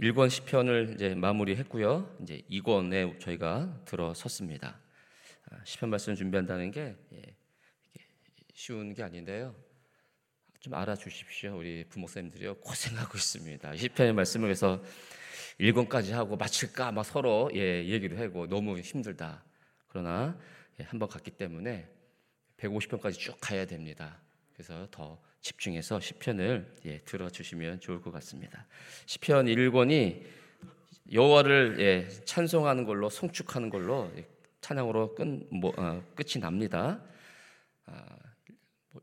[0.00, 2.18] 1권 시편을 이제 마무리했고요.
[2.20, 4.78] 이제 2권에 저희가 들어섰습니다.
[5.50, 7.22] 아, 시편 말씀 준비한다는 게 예,
[8.52, 9.54] 쉬운 게 아닌데요.
[10.60, 11.56] 좀 알아주십시오.
[11.56, 13.74] 우리 부목사님들이요 고생하고 있습니다.
[13.76, 14.82] 시편의 말씀을 해서
[15.60, 19.44] 1권까지 하고 마칠까 막 서로 예, 얘기도 하고 너무 힘들다.
[19.88, 20.38] 그러나
[20.78, 21.88] 예, 한번 갔기 때문에
[22.58, 24.20] 150편까지 쭉 가야 됩니다.
[24.52, 28.66] 그래서 더 집중해서 시편을 예, 들어주시면 좋을 것 같습니다.
[29.06, 30.22] 시편 1권이
[31.12, 34.10] 여호와를 예, 찬송하는 걸로 송축하는 걸로
[34.60, 37.00] 찬양으로 끝 뭐, 어, 끝이 납니다.
[37.84, 38.18] 아,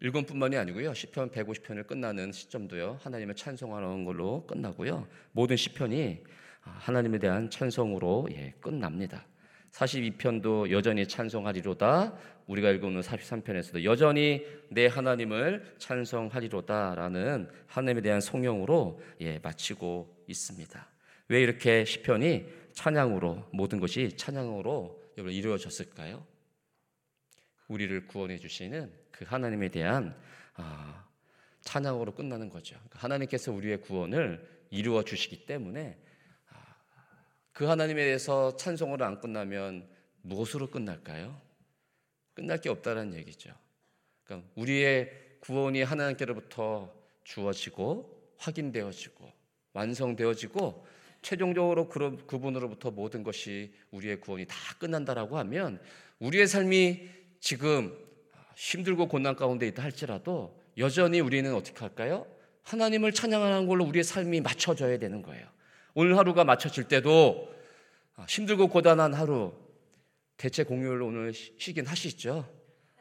[0.02, 0.94] 1권뿐만이 뭐 아니고요.
[0.94, 3.00] 시편 150편을 끝나는 시점도요.
[3.02, 5.08] 하나님을 찬송하는 걸로 끝나고요.
[5.32, 6.23] 모든 시편이
[6.64, 9.26] 아, 하나님에 대한 찬송으로 예, 끝납니다.
[9.73, 12.14] 42편도 여전히 찬송하리로다.
[12.48, 20.88] 우리가 읽어오는 43편에서도 여전히 내 하나님을 찬송하리로다라는 하나님에 대한 성령으로 예, 마치고 있습니다.
[21.30, 26.26] 왜 이렇게 시편이 찬양으로 모든 것이 찬양으로 이루어졌을까요?
[27.67, 30.16] 우리를 구원해 주시는 그 하나님에 대한
[30.55, 31.05] 아,
[31.61, 32.76] 찬양으로 끝나는 거죠.
[32.76, 35.98] 그러니까 하나님께서 우리의 구원을 이루어 주시기 때문에
[37.54, 39.88] 그 하나님에 대해서 찬송으로 안 끝나면
[40.23, 41.40] 무엇으로 끝날까요?
[42.34, 43.54] 끝날 게 없다는 얘기죠.
[44.23, 46.92] 그러니까 우리의 구원이 하나님께로부터
[47.23, 49.32] 주어지고 확인되어지고
[49.73, 50.86] 완성되어지고
[51.22, 55.80] 최종적으로 그분으로부터 모든 것이 우리의 구원이 다 끝난다라고 하면
[56.20, 57.08] 우리의 삶이
[57.40, 57.95] 지금
[58.56, 62.26] 힘들고 고난 가운데 있다 할지라도 여전히 우리는 어떻게 할까요?
[62.64, 65.53] 하나님을 찬양하는 걸로 우리의 삶이 맞춰져야 되는 거예요.
[65.94, 67.53] 오늘 하루가 맞춰질 때도
[68.16, 69.53] 아, 힘들고 고단한 하루
[70.38, 72.47] 대체 공휴일로 오늘 쉬긴 하시죠?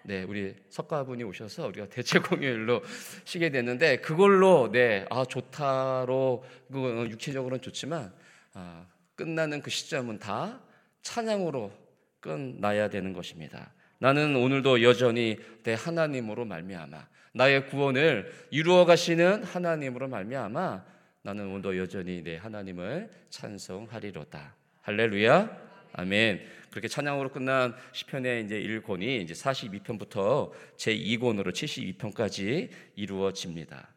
[0.04, 2.82] 네, 우리 석가분이 오셔서 우리가 대체 공휴일로
[3.24, 8.12] 쉬게 됐는데 그걸로 네, 아 좋다로 그 육체적으로는 좋지만
[8.54, 10.60] 아, 끝나는 그 시점은 다
[11.02, 11.72] 찬양으로
[12.20, 13.72] 끝나야 되는 것입니다.
[13.98, 20.84] 나는 오늘도 여전히 내 하나님으로 말미암아 나의 구원을 이루어 가시는 하나님으로 말미암아
[21.24, 24.56] 나는 오늘도 여전히 내 하나님을 찬송하리로다.
[24.80, 25.56] 할렐루야.
[25.92, 26.40] 아멘.
[26.70, 33.94] 그렇게 찬양으로 끝난 시편의 이제 1권이 이제 42편부터 제 2권으로 72편까지 이루어집니다.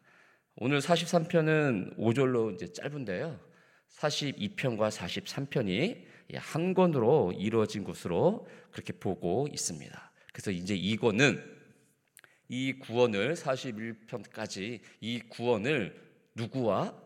[0.54, 3.40] 오늘 43편은 5절로 이제 짧은데요.
[3.96, 6.04] 42편과 43편이
[6.36, 10.12] 한 권으로 이루어진 것으로 그렇게 보고 있습니다.
[10.32, 11.42] 그래서 이제 2권은
[12.50, 16.00] 이 구원을 41편까지 이 구원을
[16.36, 17.05] 누구와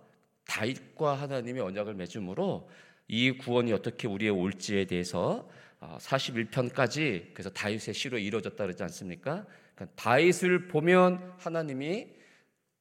[0.50, 2.68] 다윗과 하나님의 언약을 맺음으로
[3.06, 5.48] 이 구원이 어떻게 우리의 올지에 대해서
[5.80, 9.46] 41편까지 어, 그래서 다윗의 시로 이루어졌다 그러지 않습니까?
[9.76, 12.08] 그러니까 다윗을 보면 하나님이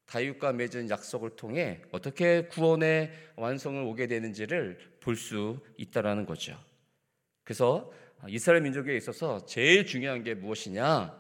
[0.08, 6.58] 다윗과 맺은 약속을 통해 어떻게 구원의 완성을 오게 되는지를 볼 수 있다라는 거죠.
[7.44, 7.92] 그래서
[8.28, 11.16] 이스라엘 민족에 있어서 제일 중요한 게 무엇이냐?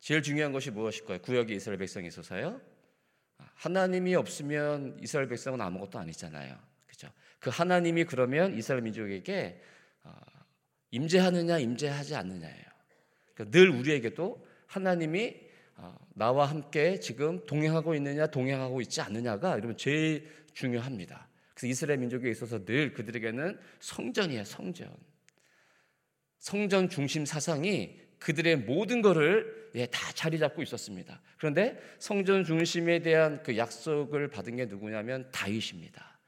[0.00, 1.20] 제일 중요한 것이 무엇일까요?
[1.20, 2.60] 구역의 이스라엘 백성에 있어서요.
[3.54, 6.56] 하나님이 없으면 이스라엘 백성은 아무것도 아니잖아요.
[6.86, 7.08] 그죠?
[7.38, 9.60] 그 하나님이 그러면 이스라엘 민족에게
[10.02, 10.12] 어,
[10.90, 12.64] 임재하느냐 임재하지 않느냐예요.
[13.34, 15.36] 그러니까 늘 우리에게도 하나님이
[15.76, 21.28] 어, 나와 함께 지금 동행하고 있느냐 동행하고 있지 않느냐가 이러면 제일 중요합니다.
[21.54, 24.94] 그래서 이스라엘 민족에 있어서 늘 그들에게는 성전이에요, 성전.
[26.38, 31.20] 성전 중심 사상이 그들의 모든 것을 예, 다 자리 잡고 있었습니다.
[31.38, 36.18] 그런데 성전 중심에 대한 그 약속을 받은 게 누구냐면 다윗입니다.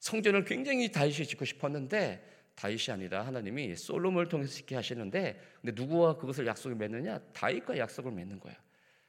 [0.00, 6.46] 성전을 굉장히 다윗이 짓고 싶었는데 다윗이 아니라 하나님이 솔로몬을 통해서 짓게 하시는데 근데 누구와 그것을
[6.46, 7.18] 약속을 맺느냐?
[7.32, 8.56] 다윗과 약속을 맺는 거예요.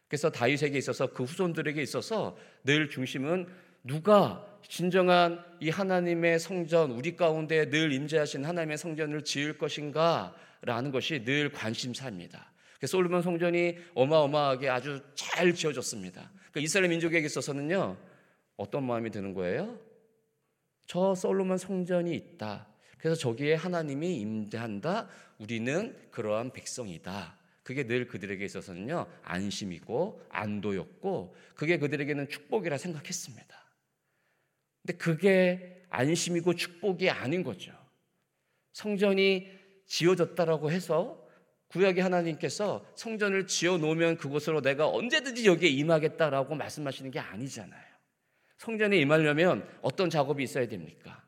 [0.07, 3.47] 그래서 다윗에게 있어서 그 후손들에게 있어서 늘 중심은
[3.84, 11.23] 누가 진정한 이 하나님의 성전 우리 가운데 늘 임재하신 하나님의 성전을 지을 것인가 라는 것이
[11.23, 12.51] 늘 관심사입니다.
[12.85, 16.31] 솔로몬 성전이 어마어마하게 아주 잘 지어졌습니다.
[16.34, 17.97] 그러니까 이스라엘 민족에게 있어서는요
[18.56, 19.79] 어떤 마음이 드는 거예요?
[20.85, 22.67] 저 솔로몬 성전이 있다.
[22.97, 25.08] 그래서 저기에 하나님이 임재한다.
[25.40, 27.37] 우리는 그러한 백성이다.
[27.64, 33.47] 그게 늘 그들에게 있어서는요 안심이고 안도였고 그게 그들에게는 축복이라 생각했습니다.
[34.81, 37.73] 근데 그게 안심이고 축복이 아닌 거죠.
[38.73, 39.52] 성전이
[39.87, 41.25] 지어졌다라고 해서
[41.69, 47.87] 구약의 하나님께서 성전을 지어 놓으면 그곳으로 내가 언제든지 여기에 임하겠다라고 말씀하시는 게 아니잖아요.
[48.57, 51.25] 성전에 임하려면 어떤 작업이 있어야 됩니까?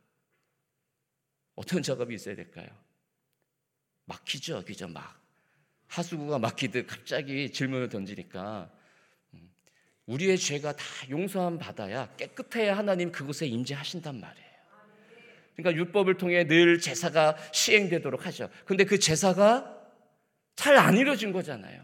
[1.55, 2.67] 어떤 작업이 있어야 될까요?
[4.05, 4.87] 막히죠, 그죠?
[4.87, 5.21] 막
[5.87, 8.71] 하수구가 막히듯 갑자기 질문을 던지니까
[9.33, 9.51] 음,
[10.05, 14.48] 우리의 죄가 다 용서함 받아야 깨끗해야 하나님 그곳에 임재하신단 말이에요.
[15.61, 18.49] 그러니까 율법을 통해 늘 제사가 시행되도록 하죠.
[18.65, 19.75] 근데 그 제사가
[20.55, 21.83] 잘 안 이루어진 거잖아요.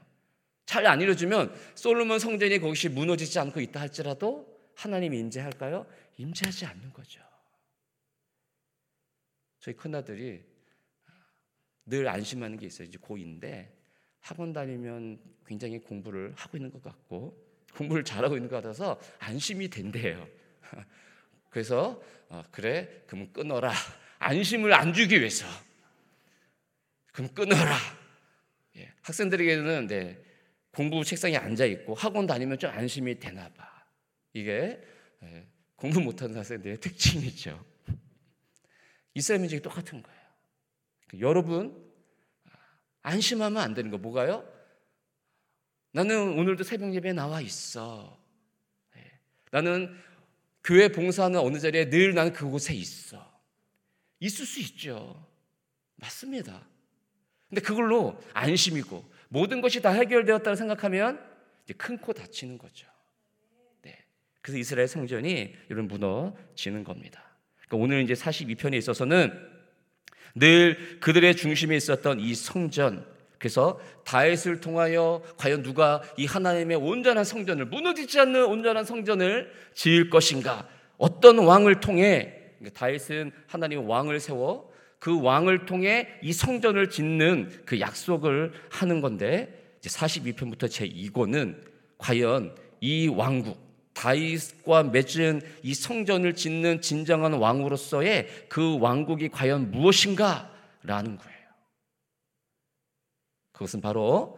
[0.66, 5.86] 잘 안 이루어지면 솔로몬 성전이 거기서 무너지지 않고 있다 할지라도 하나님이 임재할까요?
[6.18, 7.22] 임재하지 않는 거죠.
[9.60, 10.44] 저희 큰아들이
[11.86, 12.88] 늘 안심하는 게 있어요.
[12.88, 13.70] 이제 고2인데
[14.20, 17.38] 학원 다니면 굉장히 공부를 하고 있는 것 같고
[17.76, 20.28] 공부를 잘하고 있는 것 같아서 안심이 된대요.
[21.56, 23.72] 그래서 어, 그래 그럼 끊어라
[24.20, 25.46] 안심을 안 주기 위해서
[27.14, 27.78] 그럼 끊어라
[28.76, 30.22] 예, 학생들에게는 네,
[30.74, 33.88] 공부 책상에 앉아 있고 학원 다니면 좀 안심이 되나 봐
[34.34, 34.82] 이게
[35.24, 35.48] 예,
[35.78, 37.66] 공부 못하는 학생들의 특징이죠
[39.14, 40.22] 이스라엘 민족이 똑같은 거예요
[41.08, 41.90] 그러니까 여러분
[43.02, 44.46] 안심하면 안 되는 거 뭐가요?
[45.94, 48.22] 나는 오늘도 새벽 예배에 나와 있어.
[48.98, 49.20] 예.
[49.52, 49.96] 나는
[50.66, 53.34] 교회 봉사하는 어느 자리에 늘 나는 그곳에 있어.
[54.20, 55.26] 있을 수 있죠.
[55.98, 56.68] 맞습니다.
[57.48, 61.24] 근데 그걸로 안심이고 모든 것이 다 해결되었다고 생각하면
[61.78, 62.88] 큰 코 다치는 거죠.
[63.84, 64.04] 네.
[64.42, 67.24] 그래서 이스라엘 성전이 이런 무너지는 겁니다.
[67.68, 69.32] 그러니까 오늘 이제 42편에 있어서는
[70.34, 73.08] 늘 그들의 중심에 있었던 이 성전
[73.46, 80.68] 그래서 다윗을 통하여 과연 누가 이 하나님의 온전한 성전을 무너지지 않는 온전한 성전을 지을 것인가?
[80.98, 82.34] 어떤 왕을 통해
[82.74, 90.68] 다윗은 하나님 왕을 세워 그 왕을 통해 이 성전을 짓는 그 약속을 하는 건데 42편부터
[90.68, 91.56] 제 2권은
[92.00, 93.60] 과연 이 왕국
[93.94, 101.35] 다윗과 맺은 이 성전을 짓는 진정한 왕으로서의 그 왕국이 과연 무엇인가라는 거예요.
[103.56, 104.38] 그것은 바로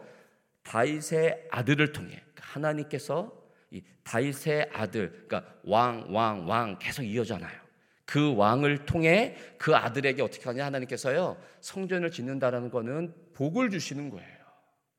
[0.62, 3.36] 다윗의 아들을 통해 그러니까 하나님께서
[3.70, 7.68] 이 다윗의 아들, 그러니까 왕, 왕, 왕 계속 이어잖아요.
[8.04, 14.38] 그 왕을 통해 그 아들에게 어떻게 하냐 하나님께서요 성전을 짓는다라는 거는 복을 주시는 거예요.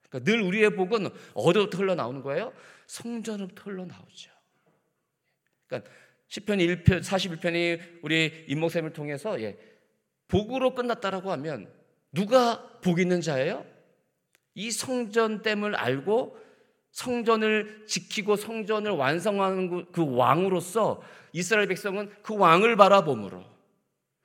[0.10, 2.54] 그러니까 늘 우리의 복은 어디부터 흘러 나오는 거예요?
[2.88, 4.32] 성전으로부터 흘러 나오죠.
[5.66, 5.90] 그러니까
[6.28, 9.58] 10편 1편 41편이 우리 임목샘을 통해서 예,
[10.28, 11.72] 복으로 끝났다라고 하면
[12.12, 13.66] 누가 복 있는 자예요?
[14.60, 16.38] 이 성전됨을 알고
[16.92, 21.02] 성전을 지키고 성전을 완성하는 그, 그 왕으로서
[21.32, 23.42] 이스라엘 백성은 그 왕을 바라봄으로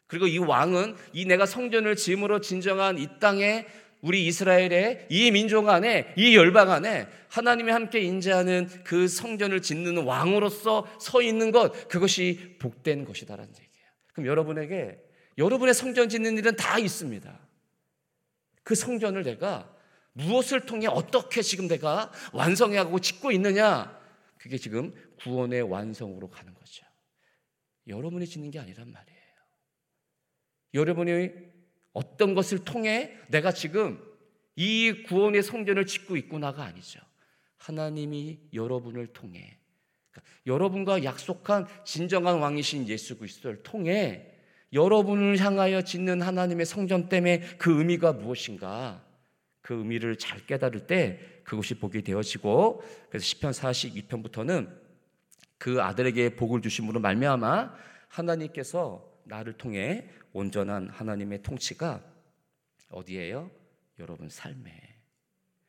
[0.08, 3.64] 그리고 이 왕은 이 내가 성전을 지음으로 진정한 이 땅에
[4.00, 10.88] 우리 이스라엘의 이 민족 안에 이 열방 안에 하나님이 함께 인재하는 그 성전을 짓는 왕으로서
[10.98, 13.88] 서 있는 것 그것이 복된 것이다라는 얘기예요.
[14.12, 14.98] 그럼 여러분에게
[15.38, 17.38] 여러분의 성전 짓는 일은 다 있습니다.
[18.64, 19.73] 그 성전을 내가
[20.14, 24.00] 무엇을 통해 어떻게 지금 내가 완성해가고 짓고 있느냐?
[24.38, 26.84] 그게 지금 구원의 완성으로 가는 거죠.
[27.86, 29.20] 여러분이 짓는 게 아니란 말이에요.
[30.74, 31.30] 여러분이
[31.92, 34.02] 어떤 것을 통해 내가 지금
[34.56, 37.00] 이 구원의 성전을 짓고 있구나가 아니죠.
[37.56, 39.58] 하나님이 여러분을 통해
[40.10, 44.30] 그러니까 여러분과 약속한 진정한 왕이신 예수 그리스도를 통해
[44.72, 49.04] 여러분을 향하여 짓는 하나님의 성전 때문에 그 의미가 무엇인가?
[49.64, 54.70] 그 의미를 잘 깨달을 때 그것이 복이 되어지고 그래서 시편 42편부터는
[55.56, 57.74] 그 아들에게 복을 주심으로 말미암아
[58.08, 62.04] 하나님께서 나를 통해 온전한 하나님의 통치가
[62.90, 63.50] 어디에요?
[63.98, 64.70] 여러분 삶에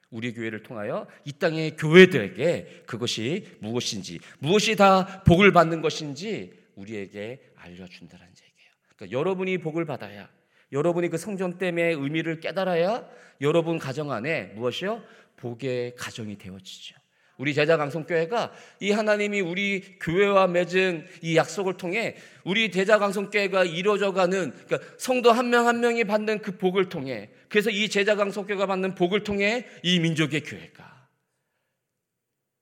[0.09, 8.27] 우리 교회를 통하여 이 땅의 교회들에게 그것이 무엇인지 무엇이 다 복을 받는 것인지 우리에게 알려준다는
[8.27, 8.71] 얘기예요.
[8.93, 10.29] 그러니까 여러분이 복을 받아야
[10.75, 13.07] 여러분이 그 성전 때문에 의미를 깨달아야
[13.41, 15.01] 여러분 가정 안에 무엇이요?
[15.37, 16.95] 복의 가정이 되어지죠.
[17.37, 24.51] 우리 제자 강성교회가 이 하나님이 우리 교회와 맺은 이 약속을 통해 우리 대자 강성교회가 이루어져가는
[24.51, 28.95] 그러니까 성도 한 명한 한 명이 받는 그 복을 통해 그래서 이 제자 강성교회가 받는
[28.95, 31.07] 복을 통해 이 민족의 교회가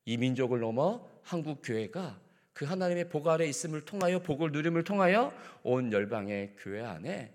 [0.05, 2.19] 이 민족을 넘어 한국 교회가
[2.53, 5.31] 그 하나님의 복 아래 있음을 통하여 복을 누림을 통하여
[5.63, 7.31] 온 열방의 교회 안에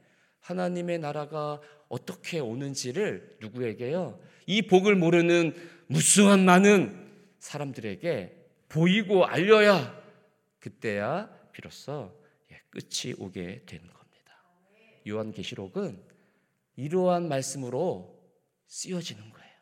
[0.49, 4.19] 하나님의 나라가 어떻게 오는지를 누구에게요?
[4.47, 5.55] 이 복을 모르는
[5.89, 7.07] 무수한 많은
[7.39, 8.35] 사람들에게
[8.71, 10.03] 보이고 알려야
[10.59, 12.19] 그때야 비로소
[12.51, 14.45] 예, 끝이 오게 되는 겁니다.
[15.07, 16.03] 요한계시록은
[16.77, 18.19] 이러한 말씀으로
[18.69, 19.53] 쓰여지는 거예요.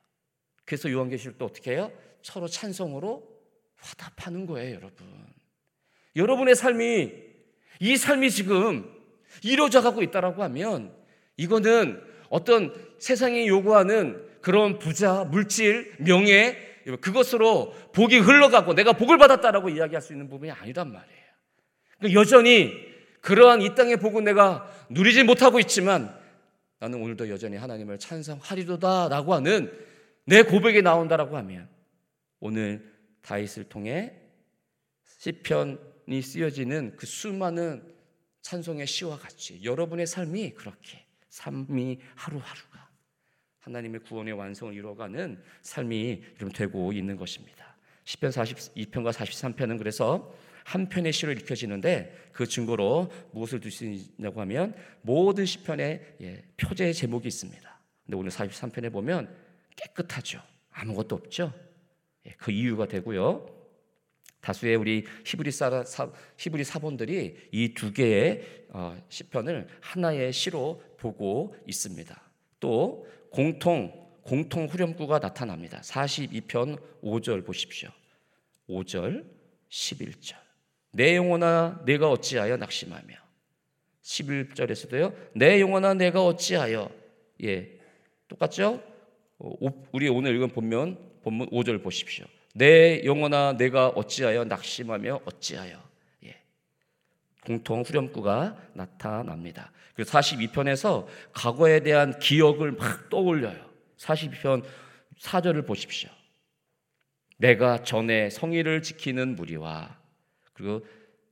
[0.64, 1.92] 그래서 요한계시록도 어떻게 해요?
[2.22, 3.28] 서로 찬송으로
[3.76, 5.06] 화답하는 거예요, 여러분.
[6.14, 7.12] 여러분의 삶이
[7.80, 8.95] 이 삶이 지금
[9.42, 10.92] 이루어져 가고 있다라고 하면
[11.36, 16.56] 이거는 어떤 세상이 요구하는 그런 부자, 물질, 명예
[17.00, 21.22] 그것으로 복이 흘러가고 내가 복을 받았다라고 이야기할 수 있는 부분이 아니란 말이에요.
[21.98, 22.72] 그러니까 여전히
[23.20, 26.16] 그러한 이 땅의 복은 내가 누리지 못하고 있지만
[26.78, 29.72] 나는 오늘도 여전히 하나님을 찬성하리로다라고 하는
[30.24, 31.68] 내 고백이 나온다라고 하면
[32.38, 32.92] 오늘
[33.22, 34.12] 다윗을 통해
[35.18, 37.82] 시편이 쓰여지는 그 수많은
[38.46, 42.88] 찬송의 시와 같이 여러분의 삶이 그렇게 삶이 하루하루가
[43.58, 47.76] 하나님의 구원의 완성을 이루어가는 삶이 좀 되고 있는 것입니다.
[48.04, 56.16] 시편 42편과 43편은 그래서 한 편의 시로 읽혀지는데 그 증거로 무엇을 두시냐고 하면 모든 시편에
[56.20, 57.80] 예, 표제 제목이 있습니다.
[58.04, 59.28] 근데 오늘 43편에 보면
[59.74, 60.40] 깨끗하죠.
[60.70, 61.52] 아무것도 없죠.
[62.26, 63.55] 예, 그 이유가 되고요.
[64.46, 71.56] 다수의 우리 히브리 사, 사 히브리 사본들이 이 두 개의 어, 시편을 하나의 시로 보고
[71.66, 72.22] 있습니다.
[72.60, 75.80] 또 공통 공통 후렴구가 나타납니다.
[75.82, 77.90] 42편 5절 보십시오.
[78.68, 79.24] 5절
[79.68, 80.36] 11절.
[80.92, 83.14] 내 영혼아 내가 어찌하여 낙심하며
[84.02, 85.14] 11절에서도요.
[85.34, 86.88] 내 영혼아 내가 어찌하여
[87.42, 87.78] 예.
[88.28, 88.80] 똑같죠?
[89.38, 89.54] 어,
[89.92, 92.26] 우리 오늘 읽은 본문 본문 5절 보십시오.
[92.56, 95.78] 내 영혼아 내가 어찌하여 낙심하며 어찌하여
[96.24, 96.40] 예.
[97.44, 99.70] 공통 후렴구가 나타납니다.
[99.94, 103.62] 그 42편에서 과거에 대한 기억을 막 떠올려요.
[103.98, 104.64] 42편
[105.20, 106.08] 4절을 보십시오.
[107.36, 109.94] 내가 전에 성의를 지키는 무리와
[110.54, 110.82] 그리고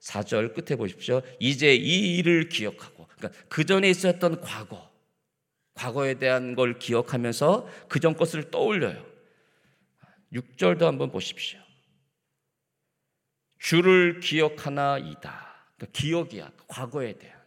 [0.00, 1.23] 4절 끝에 보십시오.
[1.40, 4.90] 이제 이 일을 기억하고 그러니까 그 전에 있었던 과거
[5.73, 9.13] 과거에 대한 걸 기억하면서 그전 것을 떠올려요.
[10.35, 11.59] 6절도 한번 보십시오.
[13.59, 15.55] 주를 기억하나이다.
[15.76, 16.53] 그러니까 기억이야.
[16.69, 17.38] 과거에 대한.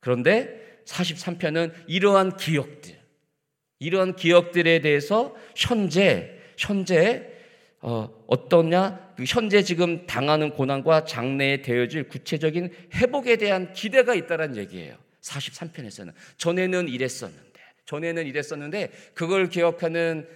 [0.00, 2.98] 그런데 43편은 이러한 기억들,
[3.78, 7.30] 이러한 기억들에 대해서 현재, 현재
[7.80, 9.14] 어, 어떠냐?
[9.16, 14.96] 그 현재 지금 당하는 고난과 장래에 되어질 구체적인 회복에 대한 기대가 있다는 얘기예요.
[15.20, 20.26] 43편에서는 전에는 이랬었는데, 전에는 이랬었는데 그걸 기억하는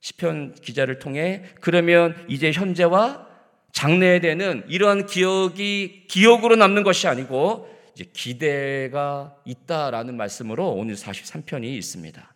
[0.00, 3.26] 시편 기자를 통해 그러면 이제 현재와
[3.72, 12.34] 장래에 되는 이러한 기억이 기억으로 남는 것이 아니고 이제 기대가 있다라는 말씀으로 오늘 43편이 있습니다.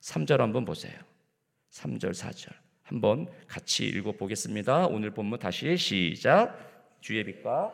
[0.00, 0.94] 3절 한번 보세요.
[1.70, 2.52] 3절, 4절.
[2.82, 4.86] 한번 같이 읽어 보겠습니다.
[4.86, 6.98] 오늘 본문 다시 시작.
[7.00, 7.72] 주의 빛과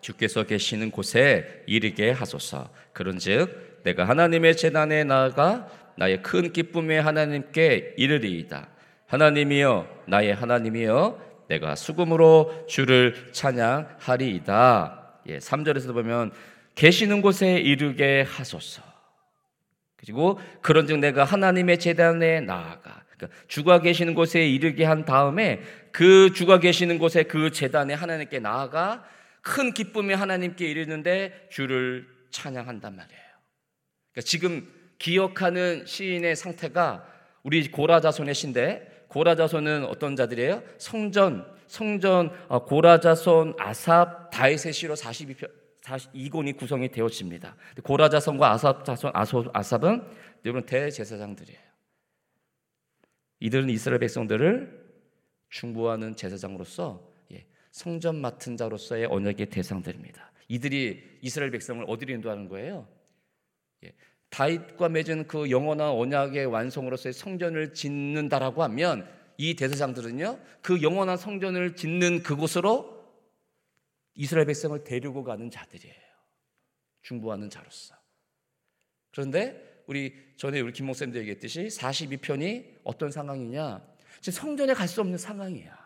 [0.00, 2.70] 주께서 계시는 곳에 이르게 하소서.
[2.92, 8.68] 그런즉 내가 하나님의 재단에 나아가 나의 큰 기쁨의 하나님께 이르리이다.
[9.06, 15.00] 하나님이여 나의 하나님이여 내가 수금으로 주를 찬양하리이다.
[15.28, 16.32] 예, 3절에서 보면
[16.74, 18.82] 계시는 곳에 이르게 하소서.
[19.96, 25.60] 그리고 그런즉 내가 하나님의 재단에 나아가 그러니까 주가 계시는 곳에 이르게 한 다음에
[25.92, 29.04] 그 주가 계시는 곳에 그 재단에 하나님께 나아가
[29.40, 33.23] 큰 기쁨에 하나님께 이르는데 주를 찬양한단 말이에요.
[34.14, 37.06] 그러니까 지금 기억하는 시인의 상태가
[37.42, 40.62] 우리 고라 자손의 신데 고라 자손은 어떤 자들이에요?
[40.78, 45.50] 성전 성전 어, 고라 자손 아삽 다윗의 시로 42편
[45.82, 47.56] 42권이 구성이 되어집니다.
[47.82, 49.12] 고라 자손과 아삽 자손
[49.52, 50.02] 아삽은
[50.44, 51.58] 여러분 대제사장들이에요.
[53.40, 54.84] 이들은 이스라엘 백성들을
[55.50, 60.32] 중보하는 제사장으로서 예, 성전 맡은 자로서의 언약의 대상들입니다.
[60.48, 62.88] 이들이 이스라엘 백성을 어디로 인도하는 거예요?
[63.84, 63.92] 예,
[64.30, 72.22] 다윗과 맺은 그 영원한 언약의 완성으로서의 성전을 짓는다라고 하면 이 대제사장들은요 그 영원한 성전을 짓는
[72.22, 72.94] 그곳으로
[74.14, 75.94] 이스라엘 백성을 데리고 가는 자들이에요.
[77.02, 77.94] 중보하는 자로서.
[79.10, 83.84] 그런데 우리 전에 우리 김 목사님도 얘기했듯이 42편이 어떤 상황이냐?
[84.20, 85.84] 지금 성전에 갈 수 없는 상황이야.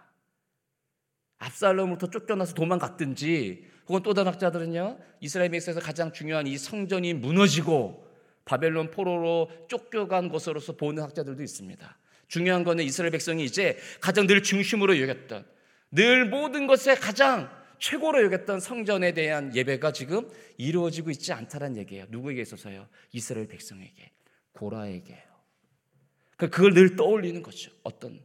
[1.39, 4.99] 압살롬으로부터 쫓겨나서 도망갔든지 혹은 또 다른 학자들은요.
[5.21, 8.07] 이스라엘 백성에서 가장 중요한 이 성전이 무너지고
[8.45, 11.99] 바벨론 포로로 쫓겨간 것으로서 보는 학자들도 있습니다.
[12.29, 15.47] 중요한 거는 이스라엘 백성이 이제 가장 늘 중심으로 여겼던
[15.91, 22.07] 늘 모든 것에 가장 최고로 여겼던 성전에 대한 예배가 지금 이루어지고 있지 않다는 얘기예요.
[22.09, 22.89] 누구에게 있어서요?
[23.13, 24.11] 이스라엘 백성에게,
[24.53, 25.29] 고라에게요.
[26.37, 27.71] 그, 그걸 늘 떠올리는 거죠.
[27.85, 28.21] 어떤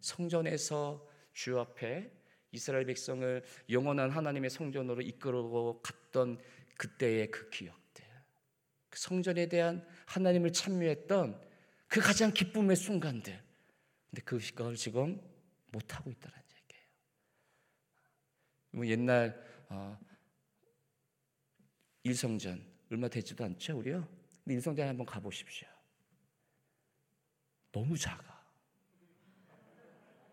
[0.00, 2.10] 성전에서 주 앞에
[2.52, 6.40] 이스라엘 백성을 영원한 하나님의 성전으로 이끌고 갔던
[6.76, 8.04] 그때의 그 기억들.
[8.88, 11.40] 그 성전에 대한 하나님을 참여했던
[11.88, 13.40] 그 가장 기쁨의 순간들.
[14.10, 15.20] 근데 그걸 지금
[15.70, 16.40] 못하고 있다는
[18.72, 19.98] 뭐 옛날 어,
[22.02, 24.06] 일성전 얼마 되지도 않죠, 우리요.
[24.44, 25.68] 근데 일성전에 한번 가보십시오.
[27.72, 28.40] 너무 작아.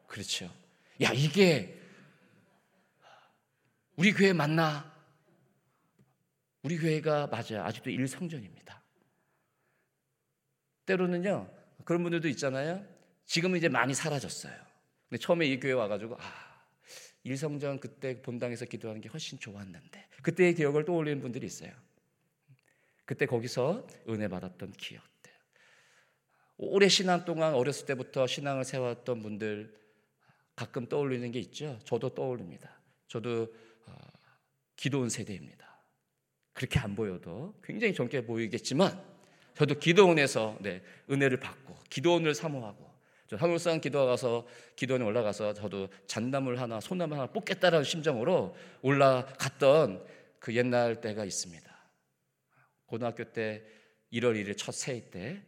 [0.07, 0.45] 그렇죠.
[1.01, 1.79] 야, 이게
[3.97, 4.95] 우리 교회 맞나?
[6.61, 7.63] 우리 교회가 맞아요.
[7.63, 8.83] 아직도 일성전입니다.
[10.85, 11.49] 때로는요,
[11.83, 12.85] 그런 분들도 있잖아요.
[13.25, 14.53] 지금은 이제 많이 사라졌어요.
[15.09, 16.21] 근데 처음에 이 교회 와가지고, 아,
[17.23, 21.71] 일성전 그때 본당에서 기도하는 게 훨씬 좋았는데, 그때의 기억을 떠올리는 분들이 있어요.
[23.03, 25.33] 그때 거기서 은혜 받았던 기억들.
[26.57, 29.75] 오래 신앙 동안 어렸을 때부터 신앙을 세웠던 분들
[30.55, 31.79] 가끔 떠올리는 게 있죠.
[31.83, 32.79] 저도 떠올립니다.
[33.07, 33.47] 저도 어,
[34.75, 35.67] 기도원 세대입니다.
[36.53, 39.03] 그렇게 안 보여도 굉장히 젊게 보이겠지만
[39.55, 42.87] 저도 기도원에서 네, 은혜를 받고 기도원을 사모하고
[43.35, 50.05] 한울산 기도 가서 기도원에 올라가서 저도 잔나물 하나 소나무 하나 뽑겠다라는 심정으로 올라갔던
[50.39, 51.77] 그 옛날 때가 있습니다.
[52.85, 53.63] 고등학교 때
[54.13, 55.43] 1월 1일 첫 새해 때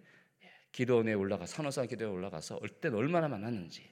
[0.71, 3.89] 기도원에 올라가 산호산 기도에 올라가서 얼때 얼마나 많았는지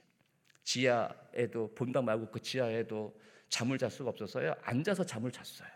[0.64, 5.68] 지하에도 본당 말고 그 지하에도 잠을 잘 수가 없어서요 앉아서 잠을 잤어요.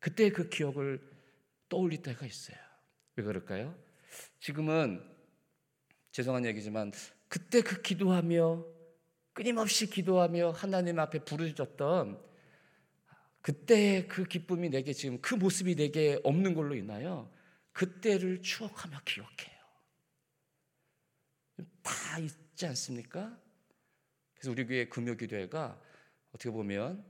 [0.00, 1.00] 그때 그 기억을
[1.68, 2.56] 떠올릴 때가 있어요.
[3.16, 3.76] 왜 그럴까요?
[4.40, 5.04] 지금은
[6.12, 6.92] 죄송한 얘기지만
[7.28, 8.64] 그때 그 기도하며
[9.32, 12.28] 끊임없이 기도하며 하나님 앞에 부르짖었던
[13.40, 17.32] 그때 그 기쁨이 내게 지금 그 모습이 내게 없는 걸로 있나요?
[17.72, 19.58] 그때를 추억하며 기억해요.
[21.82, 23.38] 다 있지 않습니까?
[24.34, 25.80] 그래서 우리 교회 금요 기도회가
[26.30, 27.04] 어떻게 보면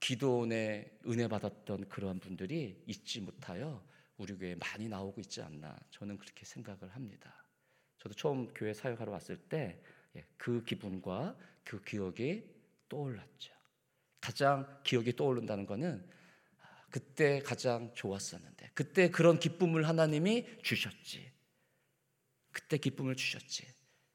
[0.00, 3.84] 기도원에 은혜 받았던 그러한 분들이 잊지 못하여
[4.16, 7.44] 우리 교회에 많이 나오고 있지 않나 저는 그렇게 생각을 합니다.
[7.98, 9.76] 저도 처음 교회 사역하러 왔을 때그
[10.16, 12.44] 예, 기분과 그 기억이
[12.88, 13.52] 떠올랐죠.
[14.20, 16.08] 가장 기억이 떠오른다는 것은
[16.90, 21.32] 그때 가장 좋았었는데 그때 그런 기쁨을 하나님이 주셨지.
[22.50, 23.66] 그때 기쁨을 주셨지.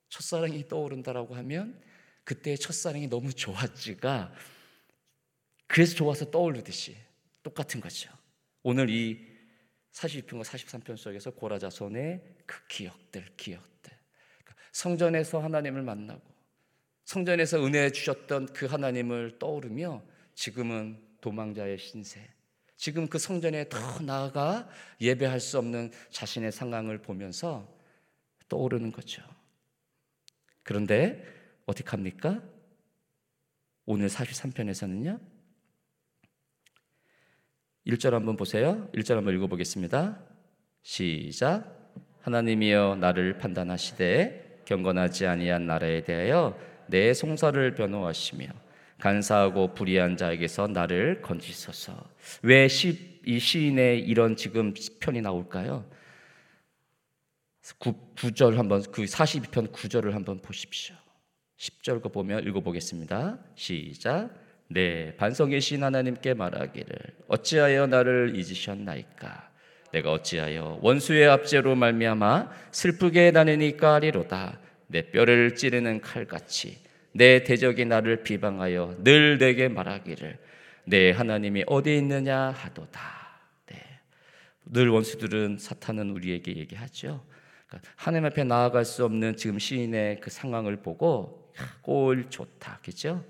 [0.10, 1.82] 첫사랑이 떠오른다라고 하면
[2.28, 4.34] 그때의 첫사랑이 너무 좋았지가
[5.66, 6.98] 그래서 좋아서 떠오르듯이
[7.42, 8.12] 똑같은 거죠.
[8.64, 9.26] 오늘 이
[9.94, 13.98] 42편과 43편 속에서 고라자손의 그 기억들, 기억들.
[14.74, 16.22] 성전에서 하나님을 만나고
[17.06, 20.04] 성전에서 은혜 주셨던 그 하나님을 떠오르며
[20.36, 22.30] 지금은 도망자의 신세.
[22.76, 27.74] 지금 그 성전에 더 나아가 예배할 수 없는 자신의 상황을 보면서
[28.50, 29.24] 떠오르는 거죠.
[30.64, 32.42] 그런데 어떻게 합니까?
[33.86, 35.20] 오늘 43편에서는요.
[37.86, 38.90] 1절 한번 보세요.
[38.96, 40.20] 1절 한번 읽어보겠습니다.
[40.82, 41.94] 시작.
[42.22, 48.48] 하나님이여 나를 판단하시되 경건하지 아니한 나라에 대하여 내 송사를 변호하시며
[49.00, 52.10] 간사하고 불의한 자에게서 나를 건지소서.
[52.42, 52.68] 왜
[53.28, 55.86] 이 시인의 이런 지금 편이 나올까요?
[57.78, 60.96] 9, 절 한번 그 42편 9절을 한번 보십시오.
[61.58, 63.40] 10절 거 보면 읽어보겠습니다.
[63.56, 64.30] 시작.
[64.70, 69.50] 네, 반성의 신 하나님께 말하기를 어찌하여 나를 잊으셨나이까?
[69.94, 74.60] 내가 어찌하여 원수의 압제로 말미암아 슬프게 다니니까 하리로다.
[74.88, 76.78] 내 뼈를 찌르는 칼같이
[77.14, 80.38] 내 대적이 나를 비방하여 늘 내게 말하기를
[80.86, 83.02] 내 하나님이 어디 있느냐 하도다.
[83.68, 83.78] 네.
[84.66, 87.26] 늘 원수들은 사탄은 우리에게 얘기하죠.
[87.68, 91.47] 그러니까 하나님 앞에 나아갈 수 없는 지금 시인의 그 상황을 보고
[91.82, 93.26] 꼴 좋다, 그죠?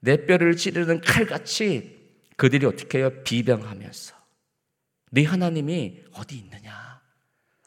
[0.00, 2.04] 내 뼈를 찌르는 칼같이
[2.36, 3.22] 그들이 어떻게 해요?
[3.24, 4.14] 비방하면서
[5.12, 7.00] 네 하나님이 어디 있느냐?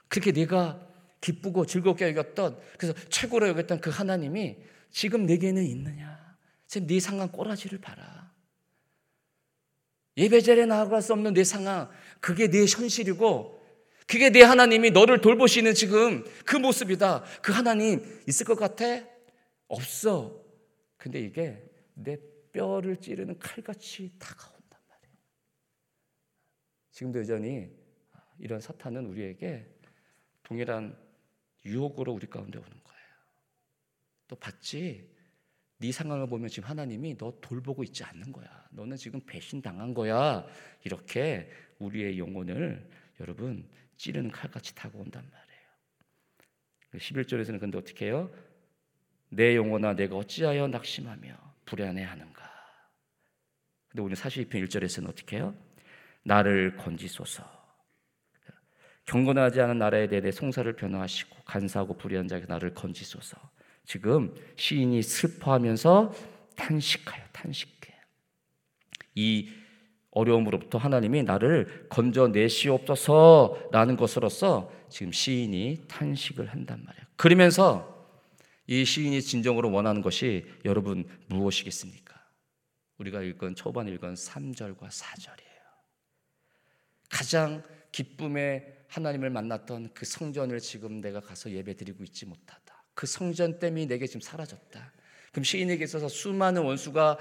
[0.07, 0.79] 그렇게 네가
[1.21, 4.57] 기쁘고 즐겁게 여겼던 그래서 최고로 여겼던 그 하나님이
[4.91, 6.37] 지금 내게는 있느냐?
[6.67, 8.31] 지금 네 상황 꼬라지를 봐라.
[10.17, 13.56] 예배자리에 나아갈 수 없는 내 상황 그게 네 현실이고
[14.07, 17.23] 그게 네 하나님이 너를 돌보시는 지금 그 모습이다.
[17.41, 18.85] 그 하나님 있을 것 같아?
[19.67, 20.41] 없어.
[20.95, 21.61] 근데 이게
[21.93, 22.17] 내
[22.53, 25.17] 뼈를 찌르는 칼같이 다가온단 말이에요.
[26.91, 27.69] 지금도 여전히
[28.39, 29.67] 이런 사탄은 우리에게
[30.43, 30.97] 동일한
[31.65, 33.07] 유혹으로 우리 가운데 오는 거예요.
[34.29, 35.13] 또 봤지?
[35.79, 38.67] 네 상황을 보면 지금 하나님이 너 돌보고 있지 않는 거야.
[38.71, 40.47] 너는 지금 배신당한 거야.
[40.85, 42.89] 이렇게 우리의 영혼을
[43.19, 43.67] 여러분
[43.97, 45.47] 찌르는 칼같이 타고 온단 말이에요.
[46.95, 48.31] 11절에서는 근데 어떻게 해요?
[49.29, 52.47] 내 영혼아 내가 어찌하여 낙심하며 불안해하는가?
[53.89, 55.55] 근데 오늘 42편 1절에서는 어떻게 해요?
[56.23, 57.57] 나를 건지소서.
[59.05, 63.37] 경건하지 않은 나라에 대해 내 송사를 변화하시고 간사하고 불의한 자에게 나를 건지소서.
[63.85, 66.13] 지금 시인이 슬퍼하면서
[66.57, 67.97] 탄식하여 탄식해.
[69.15, 69.49] 이
[70.17, 77.05] 어려움으로부터 하나님이 나를 건져내시옵소서라는 것으로서 지금 시인이 탄식을 한단 말이에요.
[77.15, 77.95] 그러면서
[78.65, 82.17] 이 시인이 진정으로 원하는 것이 여러분 무엇이겠습니까?
[82.97, 85.37] 우리가 읽은 초반 읽은 3절과 4절이에요.
[87.09, 92.83] 가장 기쁨에 하나님을 만났던 그 성전을 지금 내가 가서 예배드리고 있지 못하다.
[92.93, 94.93] 그 성전 땜이 내게 지금 사라졌다.
[95.31, 97.19] 그럼 시인에게 있어서 수많은 원수가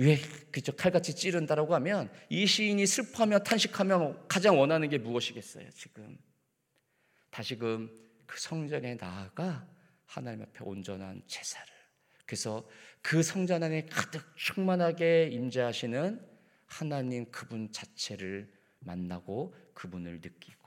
[0.00, 0.16] 왜
[0.50, 5.68] 그저 칼같이 찌른다라고 하면 이 시인이 슬퍼하며 탄식하며 가장 원하는 게 무엇이겠어요?
[5.72, 6.16] 지금
[7.28, 7.90] 다시금
[8.24, 9.68] 그 성전에 나아가
[10.06, 11.70] 하나님 앞에 온전한 제사를
[12.24, 12.66] 그래서
[13.02, 16.26] 그 성전 안에 가득 충만하게 임재하시는
[16.64, 20.66] 하나님 그분 자체를 만나고 그분을 느끼고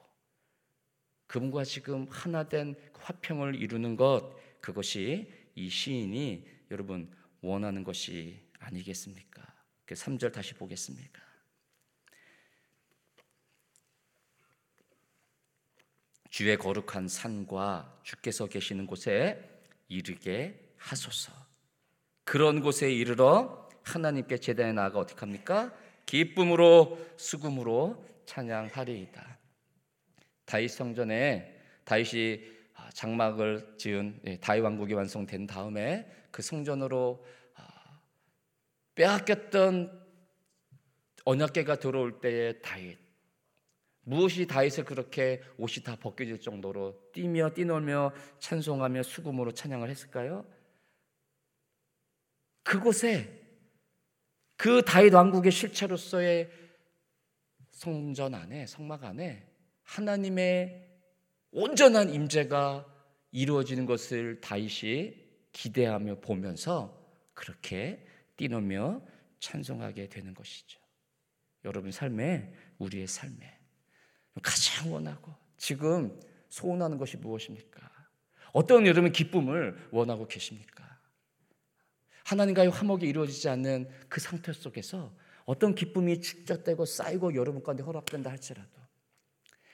[1.25, 9.43] 그분과 지금 하나된 화평을 이루는 것 그것이 이 시인이 여러분 원하는 것이 아니겠습니까?
[9.85, 11.21] 그 3절 다시 보겠습니까?
[16.29, 19.37] 주의 거룩한 산과 주께서 계시는 곳에
[19.87, 21.31] 이르게 하소서.
[22.23, 25.71] 그런 곳에 이르러 하나님께 제단에 나아가 어떻게 합니까?
[26.05, 29.37] 기쁨으로 수금으로 찬양하리이다.
[30.45, 32.41] 다윗 성전에 다윗이
[32.93, 37.42] 장막을 지은 예, 다윗 왕국이 완성된 다음에 그 성전으로 아,
[38.95, 40.01] 빼앗겼던
[41.25, 42.97] 언약궤가 들어올 때의 다윗
[44.05, 50.45] 무엇이 다윗을 그렇게 옷이 다 벗겨질 정도로 뛰며 뛰놀며 찬송하며 수금으로 찬양을 했을까요?
[52.63, 53.41] 그곳에
[54.57, 56.49] 그 다윗 왕국의 실체로서의
[57.71, 59.47] 성전 안에 성막 안에
[59.83, 60.89] 하나님의
[61.51, 62.85] 온전한 임재가
[63.31, 65.15] 이루어지는 것을 다윗이
[65.51, 66.99] 기대하며 보면서
[67.33, 68.05] 그렇게
[68.37, 69.01] 뛰놀며
[69.39, 70.79] 찬송하게 되는 것이죠.
[71.65, 73.59] 여러분 삶에 우리의 삶에
[74.41, 76.19] 가장 원하고 지금
[76.49, 77.89] 소원하는 것이 무엇입니까?
[78.51, 80.99] 어떤 여러분 기쁨을 원하고 계십니까?
[82.25, 85.15] 하나님과의 화목이 이루어지지 않는 그 상태 속에서
[85.45, 88.69] 어떤 기쁨이 축적되고 쌓이고 여러분 가운데 허락된다 할지라도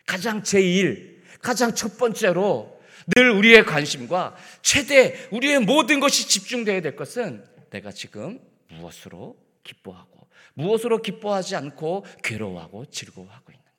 [0.06, 2.80] 가장 제일, 가장 첫 번째로
[3.16, 11.02] 늘 우리의 관심과 최대 우리의 모든 것이 집중되어야 될 것은 내가 지금 무엇으로 기뻐하고 무엇으로
[11.02, 13.70] 기뻐하지 않고 괴로워하고 즐거워하고 있는가.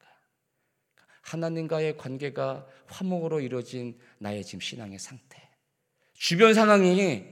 [1.22, 5.48] 하나님과의 관계가 화목으로 이루어진 나의 지금 신앙의 상태.
[6.14, 7.24] 주변 상황이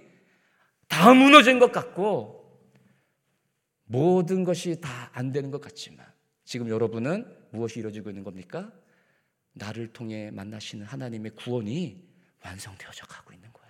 [0.88, 2.36] 다 무너진 것 같고
[3.84, 6.06] 모든 것이 다 안 되는 것 같지만
[6.44, 8.72] 지금 여러분은 무엇이 이루어지고 있는 겁니까?
[9.52, 12.08] 나를 통해 만나시는 하나님의 구원이
[12.44, 13.68] 완성되어져 가고 있는 거예요.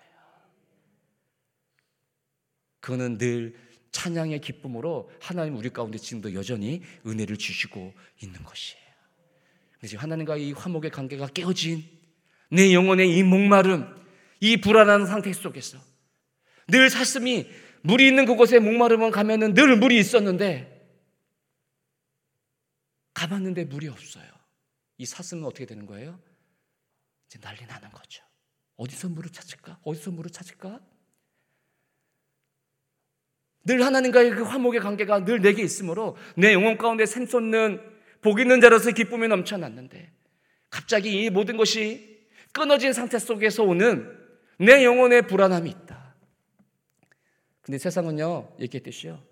[2.88, 3.54] 그거는 늘
[3.92, 8.82] 찬양의 기쁨으로 하나님 우리 가운데 지금도 여전히 은혜를 주시고 있는 것이에요.
[9.78, 11.84] 그래서 하나님과 이 화목의 관계가 깨어진
[12.50, 13.94] 내 영혼의 이 목마름,
[14.40, 15.78] 이 불안한 상태 속에서
[16.68, 17.50] 늘 사슴이
[17.82, 20.74] 물이 있는 그곳에 목마르면 가면은 늘 물이 있었는데
[23.12, 24.26] 가봤는데 물이 없어요.
[24.96, 26.18] 이 사슴은 어떻게 되는 거예요?
[27.26, 28.22] 이제 난리 나는 거죠.
[28.76, 29.78] 어디서 물을 찾을까?
[29.82, 30.80] 어디서 물을 찾을까?
[33.68, 37.80] 늘 하나님과의 그 화목의 관계가 늘 내게 있으므로 내 영혼 가운데 샘솟는
[38.22, 40.10] 복 있는 자로서 기쁨이 넘쳐났는데
[40.70, 42.18] 갑자기 이 모든 것이
[42.52, 44.10] 끊어진 상태 속에서 오는
[44.58, 46.14] 내 영혼의 불안함이 있다.
[47.60, 49.22] 근데 세상은요, 얘기했듯이요.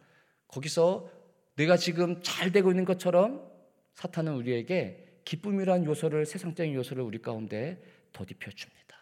[0.49, 1.11] 거기서
[1.55, 3.51] 내가 지금 잘 되고 있는 것처럼
[3.95, 8.99] 사탄은 우리에게 기쁨이란 요소를 세상적인 요소를 우리 가운데 더딥혀 줍니다.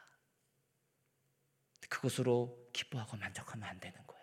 [1.89, 4.14] 그것으로 기뻐하고 만족하면 안 되는 거예요.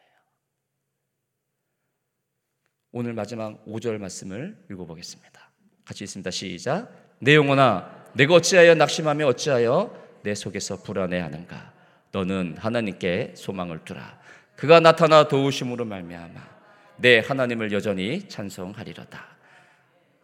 [2.94, 5.50] 오늘 마지막 5절 말씀을 읽어보겠습니다.
[5.86, 6.30] 같이 있습니다.
[6.30, 6.92] 시작.
[7.20, 11.74] 내 영혼아, 내가 어찌하여 낙심하며 어찌하여 내 속에서 불안해하는가?
[12.12, 14.20] 너는 하나님께 소망을 두라.
[14.58, 16.50] 그가 나타나 도우심으로 말미암아
[16.98, 19.38] 내 하나님을 여전히 찬송하리로다.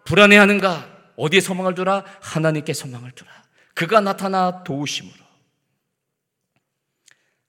[0.03, 1.13] 불안해하는가?
[1.15, 2.03] 어디에 소망을 두라?
[2.21, 3.31] 하나님께 소망을 두라.
[3.73, 5.25] 그가 나타나 도우심으로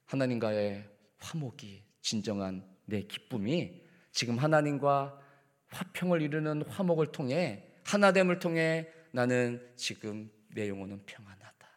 [0.07, 5.21] 하나님과의 화목이 진정한 내 기쁨이 지금 하나님과
[5.69, 11.69] 화평을 이루는 화목을 통해 하나됨을 통해 나는 지금 내 영혼은 평안하다.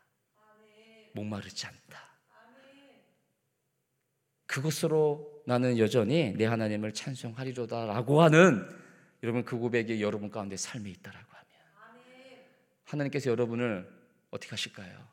[1.13, 2.12] 목마르지 않다.
[4.46, 8.67] 그것으로 나는 여전히 내 하나님을 찬송하리로다라고 하는
[9.24, 11.48] 여러분 그 고백이 여러분 가운데 삶에 있다라고 하면
[12.84, 13.89] 하나님께서 여러분을
[14.30, 15.08] 어떻게 하실까요?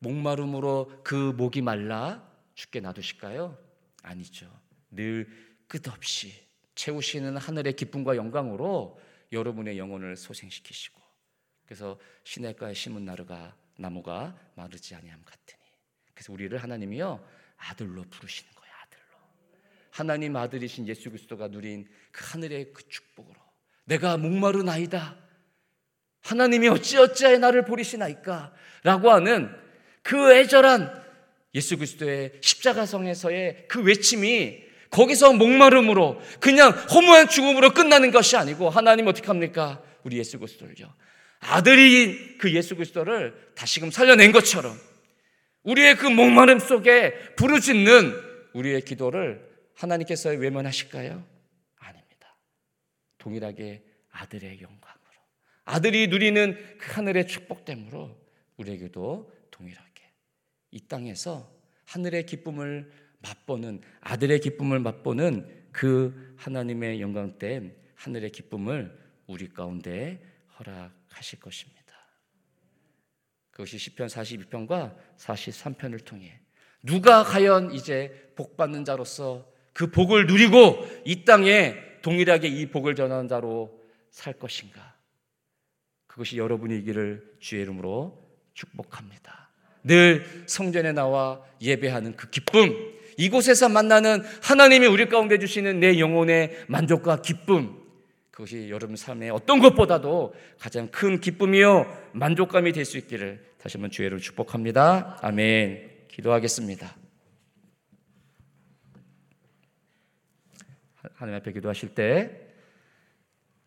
[0.00, 3.56] 목마름으로 그 목이 말라 죽게 놔두실까요?
[4.02, 4.50] 아니죠.
[4.90, 5.28] 늘
[5.68, 6.32] 끝없이
[6.74, 9.00] 채우시는 하늘의 기쁨과 영광으로
[9.32, 11.00] 여러분의 영혼을 소생시키시고
[11.64, 15.60] 그래서 시냇가에 심은 나루가 나무가 마르지 아니함 같으니
[16.14, 17.26] 그래서 우리를 하나님이요
[17.56, 19.18] 아들로 부르시는 거예요 아들로.
[19.90, 23.36] 하나님 아들이신 예수 그리스도가 누린 그 하늘의 그 축복으로
[23.84, 25.16] 내가 목마른 아이다.
[26.22, 28.52] 하나님이 어찌 어찌하여 나를 버리시나이까?
[28.82, 29.54] 라고 하는
[30.02, 31.04] 그 애절한
[31.54, 34.65] 예수 그리스도의 십자가성에서의 그 외침이
[34.96, 39.82] 거기서 목마름으로 그냥 허무한 죽음으로 끝나는 것이 아니고 하나님 어떻게 합니까?
[40.04, 40.90] 우리 예수 그리스도를요.
[41.40, 44.74] 아들이 그 예수 그리스도를 다시금 살려낸 것처럼
[45.64, 48.14] 우리의 그 목마름 속에 부르짖는
[48.54, 51.22] 우리의 기도를 하나님께서 외면하실까요?
[51.78, 52.38] 아닙니다.
[53.18, 53.82] 동일하게
[54.12, 55.12] 아들의 영광으로
[55.66, 58.16] 아들이 누리는 그 하늘의 축복됨으로
[58.56, 60.10] 우리에게도 동일하게
[60.70, 61.52] 이 땅에서
[61.84, 70.22] 하늘의 기쁨을 맛보는 아들의 기쁨을 맛보는 그 하나님의 영광된 하늘의 기쁨을 우리 가운데
[70.58, 71.76] 허락하실 것입니다.
[73.50, 76.40] 그것이 시편 42편과 43편을 통해
[76.82, 83.28] 누가 과연 이제 복 받는 자로서 그 복을 누리고 이 땅에 동일하게 이 복을 전하는
[83.28, 84.94] 자로 살 것인가?
[86.06, 89.50] 그것이 여러분이기를 주의 이름으로 축복합니다.
[89.84, 97.22] 늘 성전에 나와 예배하는 그 기쁨, 이곳에서 만나는 하나님이 우리 가운데 주시는 내 영혼의 만족과
[97.22, 97.86] 기쁨,
[98.30, 104.20] 그것이 여러분 삶의 어떤 것보다도 가장 큰 기쁨이요 만족감이 될 수 있기를 다시 한번 주의를
[104.20, 105.18] 축복합니다.
[105.22, 106.06] 아멘.
[106.08, 106.94] 기도하겠습니다.
[111.14, 112.46] 하나님 앞에 기도하실 때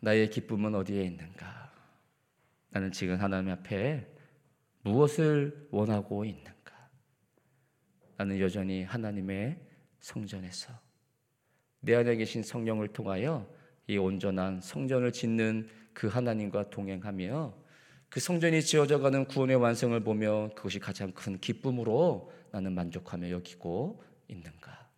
[0.01, 1.71] 나의 기쁨은 어디에 있는가?
[2.69, 4.05] 나는 지금 하나님 앞에
[4.83, 6.58] 무엇을 원하고 있는가?
[8.19, 9.57] 나는 여전히 하나님의
[10.01, 10.73] 성전에서
[11.79, 13.49] 내 안에 계신 성령을 통하여
[13.87, 17.55] 이 온전한 성전을 짓는 그 하나님과 동행하며
[18.09, 24.89] 그 성전이 지어져 가는 구원의 완성을 보며 그것이 가장 큰 기쁨으로 나는 만족하며 여기고 있는가?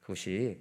[0.00, 0.60] 그것이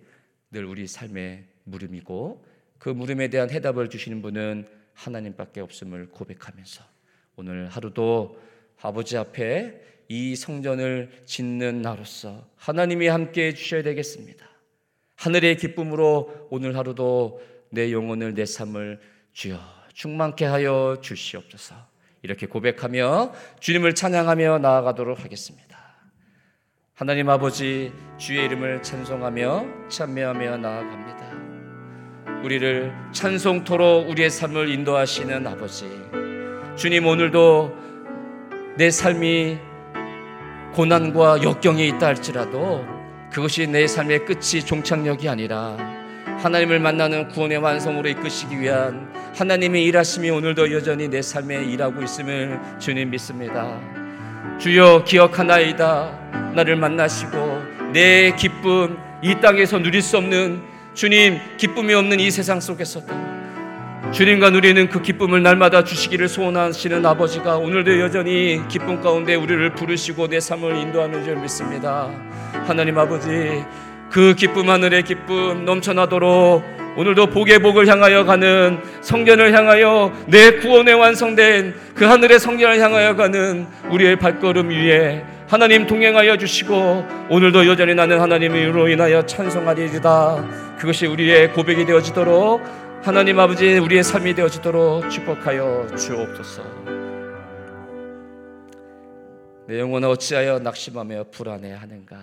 [0.51, 2.45] 늘 우리 삶의 물음이고
[2.77, 6.83] 그 물음에 대한 해답을 주시는 분은 하나님밖에 없음을 고백하면서
[7.37, 8.39] 오늘 하루도
[8.83, 9.73] 아버지 앞에
[10.09, 14.45] 이 성전을 짓는 나로서 하나님이 함께 해 주셔야 되겠습니다.
[15.15, 18.99] 하늘의 기쁨으로 오늘 하루도 내 영혼을 내 삶을
[19.31, 19.57] 주여
[19.93, 21.75] 충만케 하여 주시옵소서.
[22.23, 25.77] 이렇게 고백하며 주님을 찬양하며 나아가도록 하겠습니다.
[26.93, 32.41] 하나님 아버지 주의 이름을 찬송하며 찬미하며 나아갑니다.
[32.43, 35.85] 우리를 찬송토로 우리의 삶을 인도하시는 아버지.
[36.75, 37.92] 주님 오늘도
[38.75, 39.59] 내 삶이
[40.73, 42.83] 고난과 역경이 있다 할지라도
[43.31, 45.77] 그것이 내 삶의 끝이 종착역이 아니라
[46.39, 53.11] 하나님을 만나는 구원의 완성으로 이끄시기 위한 하나님의 일하심이 오늘도 여전히 내 삶에 일하고 있음을 주님
[53.11, 53.79] 믿습니다.
[54.59, 56.51] 주여 기억하나이다.
[56.55, 60.63] 나를 만나시고 내 기쁨 이 땅에서 누릴 수 없는
[60.95, 63.13] 주님 기쁨이 없는 이 세상 속에서도
[64.11, 70.39] 주님과 누리는 그 기쁨을 날마다 주시기를 소원하시는 아버지가 오늘도 여전히 기쁨 가운데 우리를 부르시고 내
[70.39, 72.09] 삶을 인도하는 줄 믿습니다.
[72.67, 73.63] 하나님 아버지,
[74.11, 76.63] 그 기쁨 하늘의 기쁨 넘쳐나도록
[76.95, 83.65] 오늘도 복의 복을 향하여 가는 성전을 향하여 내 구원에 완성된 그 하늘의 성전을 향하여 가는
[83.89, 90.73] 우리의 발걸음 위에 하나님 동행하여 주시고 오늘도 여전히 나는 하나님으로 인하여 찬송하리이다.
[90.77, 96.63] 그것이 우리의 고백이 되어지도록 하나님 아버지 우리의 삶이 되어지도록 축복하여 주옵소서.
[99.67, 102.15] 내 영혼은 어찌하여 낙심하며 불안해하는가?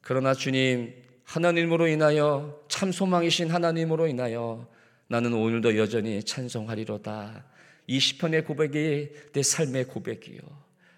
[0.00, 0.94] 그러나 주님
[1.24, 4.66] 하나님으로 인하여 참 소망이신 하나님으로 인하여
[5.06, 7.44] 나는 오늘도 여전히 찬송하리로다.
[7.88, 10.40] 이 시편의 고백이 내 삶의 고백이요.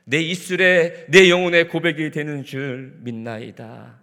[0.05, 3.99] 내 입술에 내 영혼의 고백이 되는 줄 믿나이다.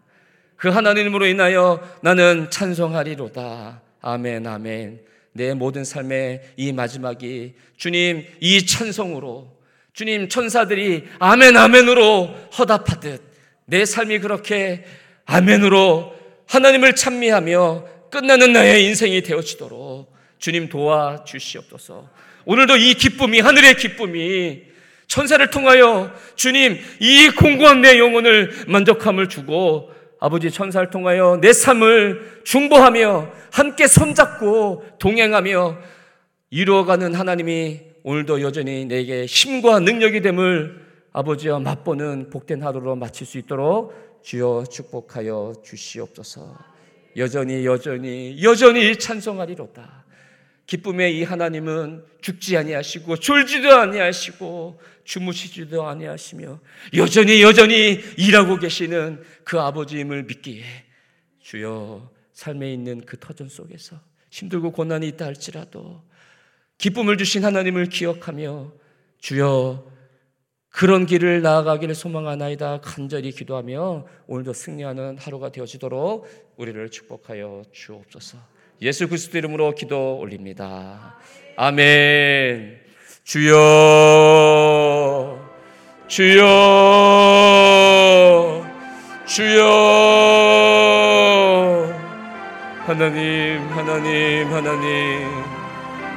[0.57, 3.84] 그 하나님으로 인하여 나는 찬송하리로다.
[4.07, 4.99] 아멘, 아멘.
[5.33, 9.51] 내 모든 삶의 이 마지막이 주님 이 찬송으로
[9.93, 13.23] 주님 천사들이 아멘, 아멘으로 허답하듯
[13.65, 14.85] 내 삶이 그렇게
[15.25, 16.13] 아멘으로
[16.45, 22.07] 하나님을 찬미하며 끝나는 나의 인생이 되어지도록 주님 도와 주시옵소서.
[22.45, 24.61] 오늘도 이 기쁨이 하늘의 기쁨이
[25.07, 33.31] 천사를 통하여 주님 이 공고한 내 영혼을 만족함을 주고 아버지 천사를 통하여 내 삶을 중보하며
[33.51, 35.77] 함께 손잡고 동행하며
[36.49, 43.93] 이루어가는 하나님이 오늘도 여전히 내게 힘과 능력이 됨을 아버지와 맛보는 복된 하루로 마칠 수 있도록
[44.21, 46.57] 주여 축복하여 주시옵소서.
[47.17, 50.05] 여전히 여전히 여전히 찬송하리로다.
[50.65, 56.59] 기쁨의 이 하나님은 죽지 아니하시고 졸지도 아니하시고 주무시지도 아니하시며
[56.97, 60.63] 여전히 여전히 일하고 계시는 그 아버지임을 믿기에
[61.39, 63.99] 주여 삶에 있는 그 터전 속에서
[64.31, 66.03] 힘들고 고난이 있다 할지라도
[66.77, 68.73] 기쁨을 주신 하나님을 기억하며
[69.19, 69.95] 주여
[70.69, 78.37] 그런 길을 나아가기를 소망하나이다 간절히 기도하며 오늘도 승리하는 하루가 되어지도록 우리를 축복하여 주옵소서.
[78.81, 81.17] 예수 그리스도 이름으로 기도 올립니다.
[81.55, 82.84] 아멘.
[83.25, 83.57] 주여
[86.07, 86.45] 주여
[89.25, 89.63] 주여
[92.85, 95.43] 하나님 하나님 하나님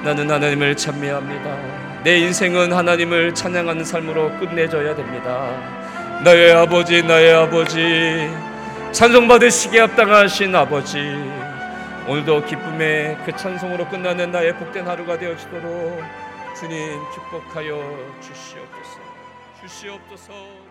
[0.04, 2.02] 나는 하나님을 찬미합니다.
[2.04, 5.48] 내 인생은 하나님을 찬양하는 삶으로 끝내줘야 됩니다.
[6.22, 8.28] 나의 아버지, 나의 아버지,
[8.92, 10.98] 찬송받으시기에 합당하신 아버지,
[12.06, 19.00] 오늘도 기쁨의 그 찬송으로 끝나는 나의 복된 하루가 되어지도록 주님 축복하여 주시옵소서.
[19.60, 20.67] 주시옵소서.